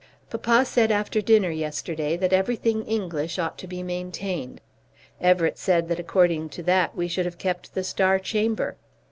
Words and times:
Papa 0.31 0.65
said 0.65 0.89
after 0.91 1.21
dinner 1.21 1.51
yesterday 1.51 2.17
that 2.17 2.33
everything 2.33 2.83
English 2.87 3.37
ought 3.37 3.59
to 3.59 3.67
be 3.67 3.83
maintained. 3.83 4.59
Everett 5.21 5.59
said 5.59 5.89
that 5.89 5.99
according 5.99 6.49
to 6.57 6.63
that 6.63 6.95
we 6.97 7.07
should 7.07 7.25
have 7.25 7.37
kept 7.37 7.75
the 7.75 7.83
Star 7.83 8.17
Chamber. 8.17 8.77